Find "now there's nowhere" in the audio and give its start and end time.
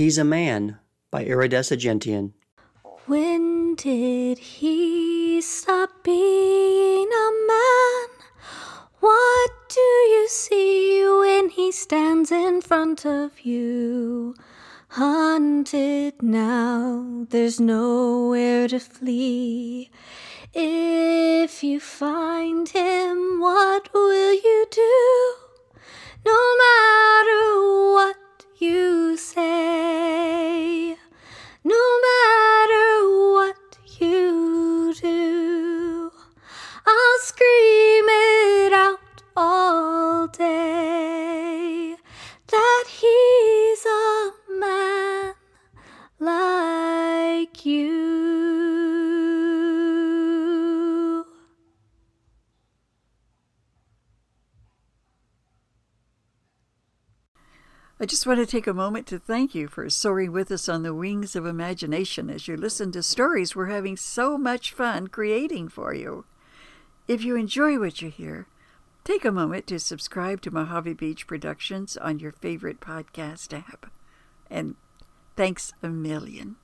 16.22-18.68